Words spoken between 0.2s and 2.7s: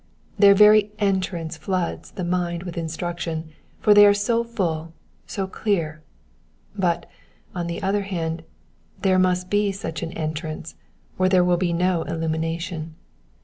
Their very entrance floods the mind